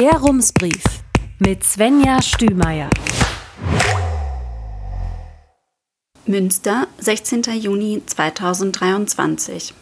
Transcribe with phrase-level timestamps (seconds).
[0.00, 0.82] Der Rumsbrief
[1.40, 2.88] mit Svenja Stümeier.
[6.24, 7.42] Münster, 16.
[7.60, 9.74] Juni 2023.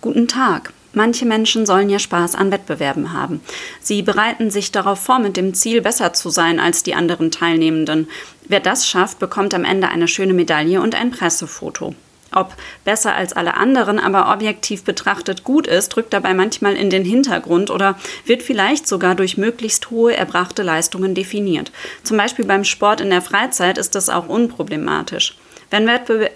[0.00, 0.72] Guten Tag.
[0.92, 3.40] Manche Menschen sollen ja Spaß an Wettbewerben haben.
[3.80, 8.08] Sie bereiten sich darauf vor, mit dem Ziel, besser zu sein als die anderen Teilnehmenden.
[8.48, 11.94] Wer das schafft, bekommt am Ende eine schöne Medaille und ein Pressefoto.
[12.34, 12.54] Ob
[12.84, 17.70] besser als alle anderen, aber objektiv betrachtet gut ist, rückt dabei manchmal in den Hintergrund
[17.70, 21.72] oder wird vielleicht sogar durch möglichst hohe erbrachte Leistungen definiert.
[22.02, 25.36] Zum Beispiel beim Sport in der Freizeit ist das auch unproblematisch.
[25.70, 26.32] Wenn Wettbewerb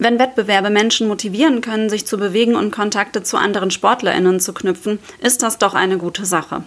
[0.00, 5.00] Wenn Wettbewerbe Menschen motivieren können, sich zu bewegen und Kontakte zu anderen Sportlerinnen zu knüpfen,
[5.20, 6.62] ist das doch eine gute Sache.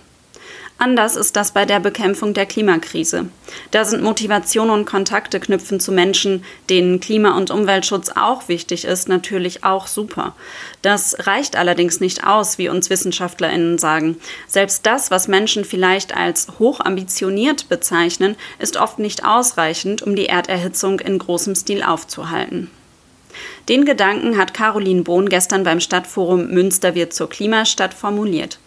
[0.81, 3.27] Anders ist das bei der Bekämpfung der Klimakrise.
[3.69, 9.07] Da sind Motivation und Kontakte knüpfen zu Menschen, denen Klima- und Umweltschutz auch wichtig ist,
[9.07, 10.33] natürlich auch super.
[10.81, 14.17] Das reicht allerdings nicht aus, wie uns Wissenschaftlerinnen sagen.
[14.47, 20.99] Selbst das, was Menschen vielleicht als hochambitioniert bezeichnen, ist oft nicht ausreichend, um die Erderhitzung
[20.99, 22.71] in großem Stil aufzuhalten.
[23.69, 28.57] Den Gedanken hat Caroline Bohn gestern beim Stadtforum Münster wird zur Klimastadt formuliert.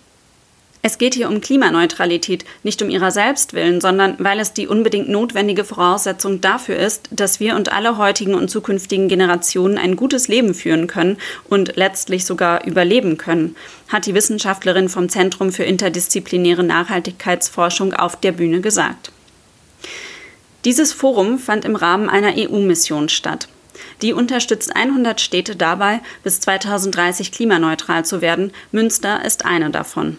[0.86, 5.08] Es geht hier um Klimaneutralität, nicht um ihrer selbst willen, sondern weil es die unbedingt
[5.08, 10.52] notwendige Voraussetzung dafür ist, dass wir und alle heutigen und zukünftigen Generationen ein gutes Leben
[10.52, 11.16] führen können
[11.48, 13.56] und letztlich sogar überleben können,
[13.88, 19.10] hat die Wissenschaftlerin vom Zentrum für interdisziplinäre Nachhaltigkeitsforschung auf der Bühne gesagt.
[20.66, 23.48] Dieses Forum fand im Rahmen einer EU-Mission statt.
[24.02, 28.52] Die unterstützt 100 Städte dabei, bis 2030 klimaneutral zu werden.
[28.70, 30.18] Münster ist eine davon.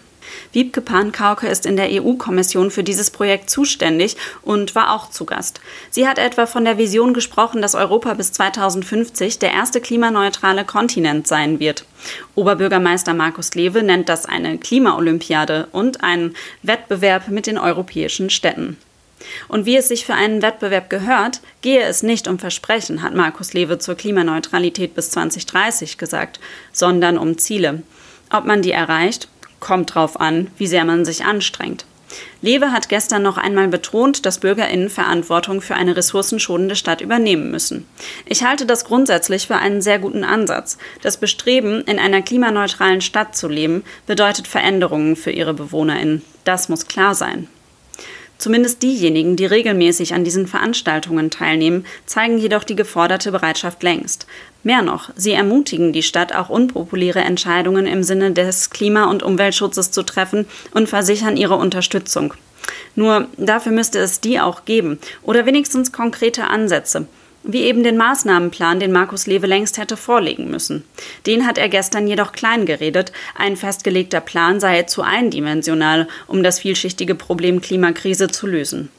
[0.51, 5.61] Wiebke Pankauke ist in der EU-Kommission für dieses Projekt zuständig und war auch zu Gast.
[5.89, 11.27] Sie hat etwa von der Vision gesprochen, dass Europa bis 2050 der erste klimaneutrale Kontinent
[11.27, 11.85] sein wird.
[12.35, 18.77] Oberbürgermeister Markus Lewe nennt das eine Klimaolympiade und einen Wettbewerb mit den europäischen Städten.
[19.47, 23.53] Und wie es sich für einen Wettbewerb gehört, gehe es nicht um Versprechen, hat Markus
[23.53, 26.39] Lewe zur Klimaneutralität bis 2030 gesagt,
[26.71, 27.81] sondern um Ziele.
[28.31, 29.27] Ob man die erreicht,
[29.59, 31.85] kommt drauf an, wie sehr man sich anstrengt.
[32.41, 37.87] Lewe hat gestern noch einmal betont, dass BürgerInnen Verantwortung für eine ressourcenschonende Stadt übernehmen müssen.
[38.25, 40.77] Ich halte das grundsätzlich für einen sehr guten Ansatz.
[41.01, 46.21] Das Bestreben, in einer klimaneutralen Stadt zu leben, bedeutet Veränderungen für ihre BewohnerInnen.
[46.43, 47.47] Das muss klar sein.
[48.37, 54.27] Zumindest diejenigen, die regelmäßig an diesen Veranstaltungen teilnehmen, zeigen jedoch die geforderte Bereitschaft längst.
[54.63, 59.91] Mehr noch, sie ermutigen die Stadt, auch unpopuläre Entscheidungen im Sinne des Klima- und Umweltschutzes
[59.91, 62.33] zu treffen und versichern ihre Unterstützung.
[62.95, 67.07] Nur dafür müsste es die auch geben oder wenigstens konkrete Ansätze
[67.47, 70.83] wie eben den Maßnahmenplan, den Markus Lewe längst hätte vorlegen müssen.
[71.25, 76.59] Den hat er gestern jedoch klein geredet, ein festgelegter Plan sei zu eindimensional, um das
[76.59, 78.89] vielschichtige Problem Klimakrise zu lösen.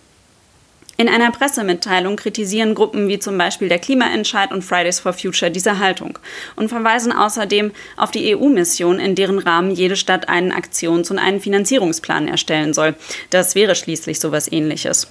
[0.98, 5.78] In einer Pressemitteilung kritisieren Gruppen wie zum Beispiel der Klimaentscheid und Fridays for Future diese
[5.78, 6.18] Haltung
[6.56, 11.40] und verweisen außerdem auf die EU-Mission, in deren Rahmen jede Stadt einen Aktions- und einen
[11.40, 12.94] Finanzierungsplan erstellen soll.
[13.28, 15.08] Das wäre schließlich sowas ähnliches.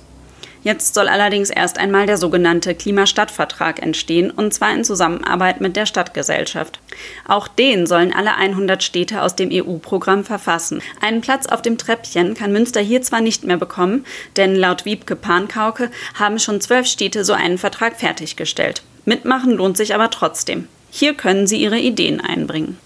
[0.65, 5.85] Jetzt soll allerdings erst einmal der sogenannte Klimastadtvertrag entstehen, und zwar in Zusammenarbeit mit der
[5.85, 6.79] Stadtgesellschaft.
[7.27, 10.81] Auch den sollen alle 100 Städte aus dem EU-Programm verfassen.
[11.01, 15.15] Einen Platz auf dem Treppchen kann Münster hier zwar nicht mehr bekommen, denn laut Wiebke
[15.15, 18.81] Pankauke haben schon zwölf Städte so einen Vertrag fertiggestellt.
[19.05, 20.67] Mitmachen lohnt sich aber trotzdem.
[20.89, 22.79] Hier können Sie Ihre Ideen einbringen.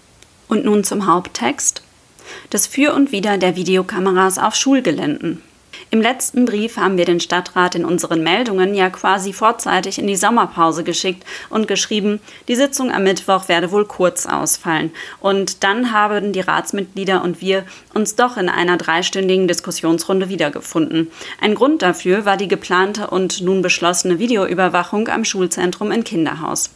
[0.48, 1.80] Und nun zum Haupttext.
[2.50, 5.40] Das Für und Wider der Videokameras auf Schulgeländen.
[5.92, 10.14] Im letzten Brief haben wir den Stadtrat in unseren Meldungen ja quasi vorzeitig in die
[10.14, 14.92] Sommerpause geschickt und geschrieben, die Sitzung am Mittwoch werde wohl kurz ausfallen.
[15.18, 21.10] Und dann haben die Ratsmitglieder und wir uns doch in einer dreistündigen Diskussionsrunde wiedergefunden.
[21.40, 26.70] Ein Grund dafür war die geplante und nun beschlossene Videoüberwachung am Schulzentrum in Kinderhaus.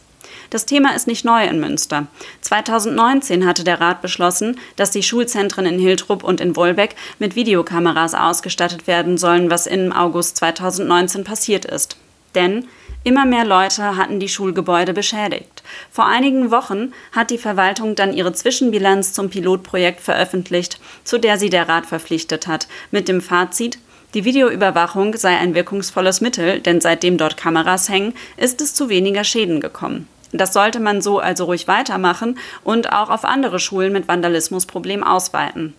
[0.49, 2.07] Das Thema ist nicht neu in Münster.
[2.41, 8.13] 2019 hatte der Rat beschlossen, dass die Schulzentren in Hiltrup und in Wolbeck mit Videokameras
[8.13, 11.97] ausgestattet werden sollen, was im August 2019 passiert ist.
[12.35, 12.67] Denn
[13.05, 15.61] Immer mehr Leute hatten die Schulgebäude beschädigt.
[15.91, 21.51] Vor einigen Wochen hat die Verwaltung dann ihre Zwischenbilanz zum Pilotprojekt veröffentlicht, zu der sie
[21.51, 23.77] der Rat verpflichtet hat, mit dem Fazit,
[24.15, 29.23] die Videoüberwachung sei ein wirkungsvolles Mittel, denn seitdem dort Kameras hängen, ist es zu weniger
[29.23, 30.07] Schäden gekommen.
[30.37, 35.73] Das sollte man so also ruhig weitermachen und auch auf andere Schulen mit Vandalismusproblemen ausweiten.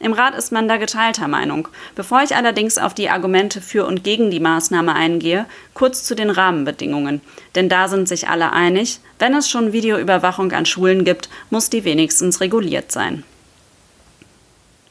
[0.00, 1.68] Im Rat ist man da geteilter Meinung.
[1.96, 6.30] Bevor ich allerdings auf die Argumente für und gegen die Maßnahme eingehe, kurz zu den
[6.30, 7.20] Rahmenbedingungen.
[7.56, 11.84] Denn da sind sich alle einig, wenn es schon Videoüberwachung an Schulen gibt, muss die
[11.84, 13.24] wenigstens reguliert sein.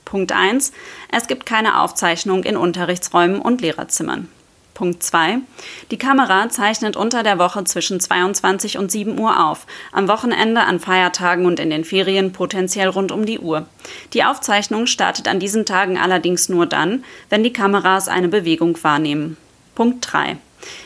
[0.04, 0.72] Punkt 1.
[1.12, 4.30] Es gibt keine Aufzeichnung in Unterrichtsräumen und Lehrerzimmern.
[4.78, 5.40] Punkt 2.
[5.90, 10.80] Die Kamera zeichnet unter der Woche zwischen 22 und 7 Uhr auf, am Wochenende, an
[10.80, 13.66] Feiertagen und in den Ferien potenziell rund um die Uhr.
[14.14, 19.36] Die Aufzeichnung startet an diesen Tagen allerdings nur dann, wenn die Kameras eine Bewegung wahrnehmen.
[19.74, 20.38] Punkt 3.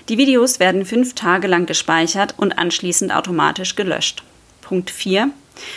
[0.08, 4.24] Die Videos werden fünf Tage lang gespeichert und anschließend automatisch gelöscht.
[4.62, 5.32] Punkt 4.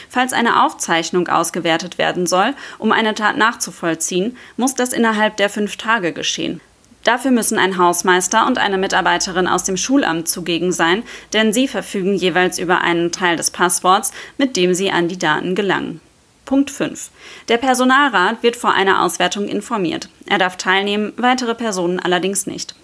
[0.08, 5.76] Falls eine Aufzeichnung ausgewertet werden soll, um eine Tat nachzuvollziehen, muss das innerhalb der fünf
[5.76, 6.60] Tage geschehen.
[7.04, 11.02] Dafür müssen ein Hausmeister und eine Mitarbeiterin aus dem Schulamt zugegen sein,
[11.34, 15.54] denn sie verfügen jeweils über einen Teil des Passworts, mit dem sie an die Daten
[15.54, 16.00] gelangen.
[16.46, 17.10] Punkt 5.
[17.48, 20.08] Der Personalrat wird vor einer Auswertung informiert.
[20.26, 22.74] Er darf teilnehmen, weitere Personen allerdings nicht.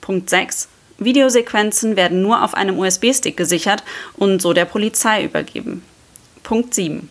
[0.00, 0.68] Punkt 6.
[0.98, 3.82] Videosequenzen werden nur auf einem USB-Stick gesichert
[4.16, 5.84] und so der Polizei übergeben.
[6.42, 7.08] Punkt 7.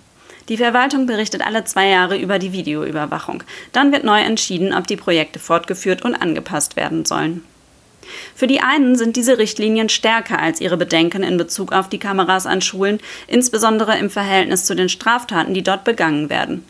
[0.50, 3.44] Die Verwaltung berichtet alle zwei Jahre über die Videoüberwachung.
[3.74, 7.44] Dann wird neu entschieden, ob die Projekte fortgeführt und angepasst werden sollen.
[8.34, 12.46] Für die einen sind diese Richtlinien stärker als ihre Bedenken in Bezug auf die Kameras
[12.46, 16.64] an Schulen, insbesondere im Verhältnis zu den Straftaten, die dort begangen werden.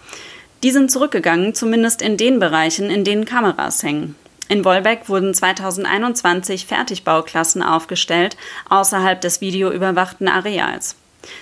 [0.63, 4.15] Die sind zurückgegangen, zumindest in den Bereichen, in denen Kameras hängen.
[4.49, 8.37] In Wolbeck wurden 2021 Fertigbauklassen aufgestellt,
[8.69, 10.95] außerhalb des videoüberwachten Areals.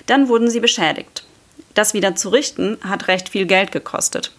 [0.07, 1.24] Dann wurden sie beschädigt.
[1.75, 4.31] Das wieder zu richten hat recht viel Geld gekostet.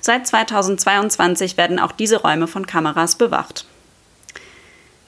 [0.00, 3.66] Seit 2022 werden auch diese Räume von Kameras bewacht.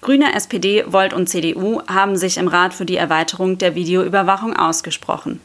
[0.00, 5.40] Grüne, SPD, Volt und CDU haben sich im Rat für die Erweiterung der Videoüberwachung ausgesprochen.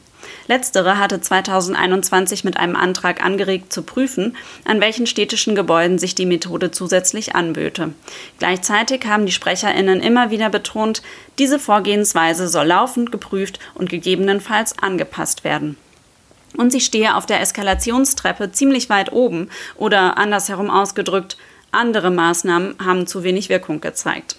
[0.48, 6.26] Letztere hatte 2021 mit einem Antrag angeregt zu prüfen, an welchen städtischen Gebäuden sich die
[6.26, 7.94] Methode zusätzlich anböte.
[8.38, 11.02] Gleichzeitig haben die Sprecherinnen immer wieder betont,
[11.38, 15.76] diese Vorgehensweise soll laufend geprüft und gegebenenfalls angepasst werden
[16.56, 21.36] und sie stehe auf der Eskalationstreppe ziemlich weit oben oder andersherum ausgedrückt,
[21.72, 24.36] andere Maßnahmen haben zu wenig Wirkung gezeigt.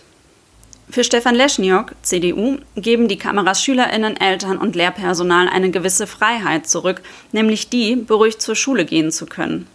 [0.90, 7.02] Für Stefan Leschniok, CDU, geben die Kameras Schülerinnen, Eltern und Lehrpersonal eine gewisse Freiheit zurück,
[7.32, 9.68] nämlich die, beruhigt zur Schule gehen zu können.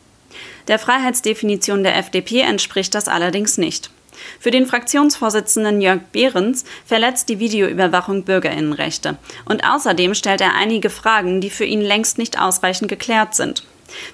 [0.68, 3.90] Der Freiheitsdefinition der FDP entspricht das allerdings nicht.
[4.40, 9.16] Für den Fraktionsvorsitzenden Jörg Behrens verletzt die Videoüberwachung Bürgerinnenrechte.
[9.44, 13.64] Und außerdem stellt er einige Fragen, die für ihn längst nicht ausreichend geklärt sind.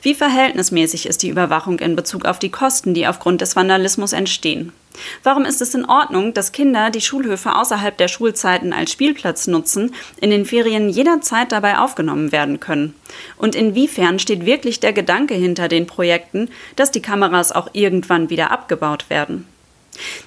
[0.03, 4.73] Wie verhältnismäßig ist die Überwachung in Bezug auf die Kosten, die aufgrund des Vandalismus entstehen?
[5.23, 9.95] Warum ist es in Ordnung, dass Kinder die Schulhöfe außerhalb der Schulzeiten als Spielplatz nutzen,
[10.21, 12.95] in den Ferien jederzeit dabei aufgenommen werden können?
[13.39, 18.51] Und inwiefern steht wirklich der Gedanke hinter den Projekten, dass die Kameras auch irgendwann wieder
[18.51, 19.47] abgebaut werden?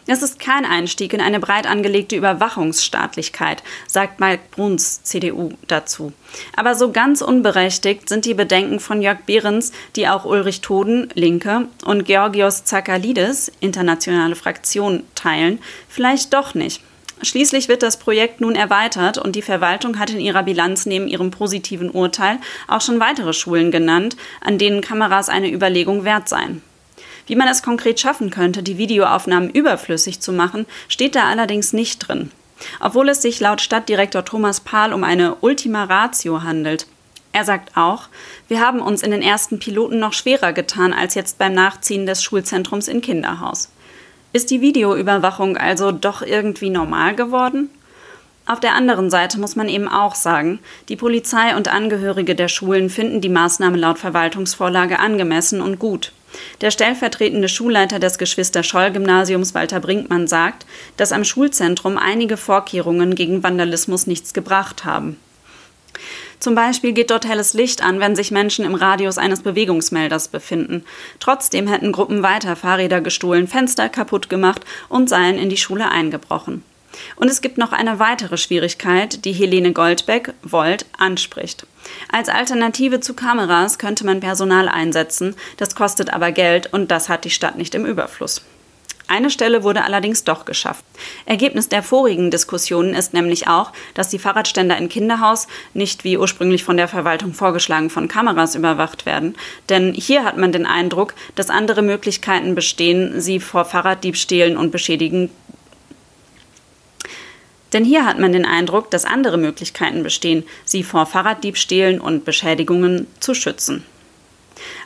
[0.07, 6.13] Es ist kein Einstieg in eine breit angelegte Überwachungsstaatlichkeit, sagt Mike Bruns, CDU, dazu.
[6.55, 11.67] Aber so ganz unberechtigt sind die Bedenken von Jörg Behrens, die auch Ulrich Toden, Linke,
[11.83, 15.59] und Georgios Zakalidis, internationale Fraktion, teilen,
[15.89, 16.81] vielleicht doch nicht.
[17.21, 21.31] Schließlich wird das Projekt nun erweitert und die Verwaltung hat in ihrer Bilanz neben ihrem
[21.31, 26.61] positiven Urteil auch schon weitere Schulen genannt, an denen Kameras eine Überlegung wert seien.
[27.27, 31.99] Wie man es konkret schaffen könnte, die Videoaufnahmen überflüssig zu machen, steht da allerdings nicht
[31.99, 32.31] drin.
[32.79, 36.87] Obwohl es sich laut Stadtdirektor Thomas Pahl um eine Ultima Ratio handelt.
[37.33, 38.07] Er sagt auch,
[38.47, 42.23] wir haben uns in den ersten Piloten noch schwerer getan als jetzt beim Nachziehen des
[42.23, 43.69] Schulzentrums in Kinderhaus.
[44.31, 47.69] Ist die Videoüberwachung also doch irgendwie normal geworden?
[48.45, 52.89] Auf der anderen Seite muss man eben auch sagen, die Polizei und Angehörige der Schulen
[52.89, 56.11] finden die Maßnahme laut Verwaltungsvorlage angemessen und gut.
[56.61, 60.65] Der stellvertretende Schulleiter des Geschwister-Scholl-Gymnasiums Walter Brinkmann sagt,
[60.97, 65.17] dass am Schulzentrum einige Vorkehrungen gegen Vandalismus nichts gebracht haben.
[66.39, 70.83] Zum Beispiel geht dort helles Licht an, wenn sich Menschen im Radius eines Bewegungsmelders befinden.
[71.19, 76.63] Trotzdem hätten Gruppen weiter Fahrräder gestohlen, Fenster kaputt gemacht und seien in die Schule eingebrochen.
[77.15, 81.65] Und es gibt noch eine weitere Schwierigkeit, die Helene Goldbeck, Volt, anspricht.
[82.11, 87.25] Als Alternative zu Kameras könnte man Personal einsetzen, das kostet aber Geld und das hat
[87.25, 88.41] die Stadt nicht im Überfluss.
[89.07, 90.83] Eine Stelle wurde allerdings doch geschafft.
[91.27, 96.63] Ergebnis der vorigen Diskussionen ist nämlich auch, dass die Fahrradständer in Kinderhaus nicht wie ursprünglich
[96.63, 99.35] von der Verwaltung vorgeschlagen von Kameras überwacht werden.
[99.69, 105.29] Denn hier hat man den Eindruck, dass andere Möglichkeiten bestehen, sie vor Fahrraddiebstählen und Beschädigen
[107.73, 113.07] denn hier hat man den Eindruck, dass andere Möglichkeiten bestehen, sie vor Fahrraddiebstählen und Beschädigungen
[113.19, 113.83] zu schützen.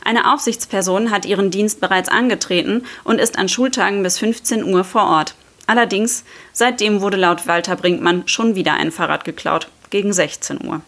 [0.03, 5.03] Eine Aufsichtsperson hat ihren Dienst bereits angetreten und ist an Schultagen bis 15 Uhr vor
[5.03, 5.36] Ort.
[5.67, 10.81] Allerdings, seitdem wurde laut Walter Brinkmann schon wieder ein Fahrrad geklaut, gegen 16 Uhr.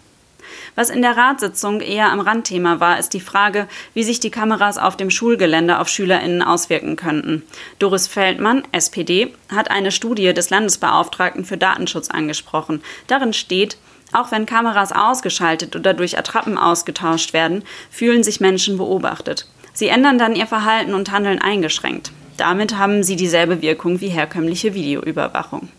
[0.75, 4.77] Was in der Ratssitzung eher am Randthema war, ist die Frage, wie sich die Kameras
[4.77, 7.43] auf dem Schulgelände auf SchülerInnen auswirken könnten.
[7.79, 12.81] Doris Feldmann, SPD, hat eine Studie des Landesbeauftragten für Datenschutz angesprochen.
[13.08, 13.77] Darin steht,
[14.13, 19.48] auch wenn Kameras ausgeschaltet oder durch Attrappen ausgetauscht werden, fühlen sich Menschen beobachtet.
[19.74, 22.12] Sie ändern dann ihr Verhalten und Handeln eingeschränkt.
[22.38, 25.70] Damit haben sie dieselbe Wirkung wie herkömmliche Videoüberwachung.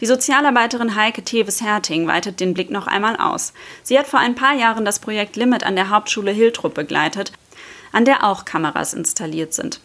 [0.00, 3.54] Die Sozialarbeiterin Heike Teves-Herting weitet den Blick noch einmal aus.
[3.82, 7.32] Sie hat vor ein paar Jahren das Projekt Limit an der Hauptschule Hiltrup begleitet,
[7.92, 9.80] an der auch Kameras installiert sind.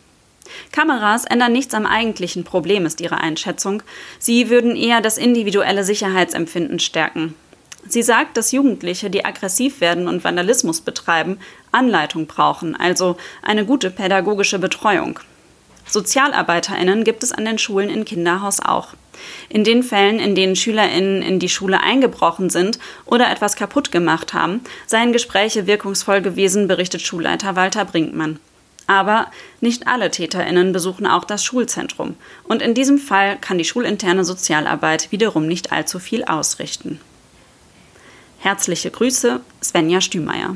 [0.73, 3.83] Kameras ändern nichts am eigentlichen Problem, ist ihre Einschätzung.
[4.19, 7.35] Sie würden eher das individuelle Sicherheitsempfinden stärken.
[7.87, 11.39] Sie sagt, dass Jugendliche, die aggressiv werden und Vandalismus betreiben,
[11.71, 15.19] Anleitung brauchen, also eine gute pädagogische Betreuung.
[15.91, 18.93] SozialarbeiterInnen gibt es an den Schulen in Kinderhaus auch.
[19.49, 24.33] In den Fällen, in denen SchülerInnen in die Schule eingebrochen sind oder etwas kaputt gemacht
[24.33, 28.39] haben, seien Gespräche wirkungsvoll gewesen, berichtet Schulleiter Walter Brinkmann.
[28.87, 29.27] Aber
[29.59, 32.15] nicht alle TäterInnen besuchen auch das Schulzentrum.
[32.43, 36.99] Und in diesem Fall kann die schulinterne Sozialarbeit wiederum nicht allzu viel ausrichten.
[38.39, 40.55] Herzliche Grüße, Svenja Stümeier.